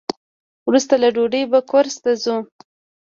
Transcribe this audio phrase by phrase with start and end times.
[0.67, 2.37] وروسته له ډوډۍ به کورس ته ځو.